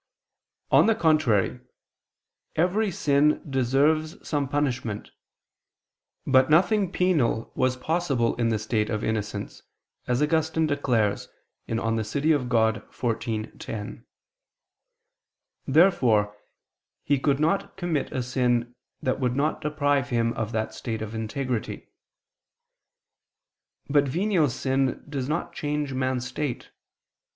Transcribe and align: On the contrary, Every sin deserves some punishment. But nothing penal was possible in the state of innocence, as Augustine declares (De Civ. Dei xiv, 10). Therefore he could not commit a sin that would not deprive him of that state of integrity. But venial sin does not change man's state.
On 0.71 0.87
the 0.87 0.95
contrary, 0.95 1.59
Every 2.55 2.89
sin 2.89 3.39
deserves 3.47 4.17
some 4.27 4.49
punishment. 4.49 5.11
But 6.25 6.49
nothing 6.49 6.91
penal 6.91 7.51
was 7.53 7.77
possible 7.77 8.35
in 8.37 8.49
the 8.49 8.57
state 8.57 8.89
of 8.89 9.03
innocence, 9.03 9.61
as 10.07 10.19
Augustine 10.19 10.65
declares 10.65 11.27
(De 11.67 11.75
Civ. 12.03 12.23
Dei 12.23 12.29
xiv, 12.31 13.59
10). 13.59 14.05
Therefore 15.67 16.35
he 17.03 17.19
could 17.19 17.39
not 17.39 17.77
commit 17.77 18.11
a 18.11 18.23
sin 18.23 18.73
that 19.03 19.19
would 19.19 19.35
not 19.35 19.61
deprive 19.61 20.09
him 20.09 20.33
of 20.33 20.51
that 20.51 20.73
state 20.73 21.03
of 21.03 21.13
integrity. 21.13 21.89
But 23.87 24.07
venial 24.07 24.49
sin 24.49 25.03
does 25.07 25.29
not 25.29 25.53
change 25.53 25.93
man's 25.93 26.25
state. 26.25 26.71